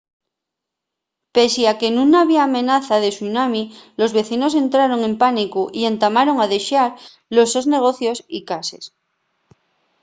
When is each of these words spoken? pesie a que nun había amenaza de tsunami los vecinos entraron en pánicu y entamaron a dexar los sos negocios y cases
pesie 1.35 1.65
a 1.71 1.77
que 1.79 1.89
nun 1.95 2.09
había 2.19 2.41
amenaza 2.43 2.95
de 3.03 3.09
tsunami 3.15 3.63
los 3.99 4.11
vecinos 4.19 4.57
entraron 4.63 4.99
en 5.07 5.13
pánicu 5.23 5.63
y 5.79 5.81
entamaron 5.91 6.37
a 6.39 6.45
dexar 6.53 6.89
los 7.35 7.47
sos 7.53 7.65
negocios 7.75 8.17
y 8.37 8.39
cases 8.49 8.83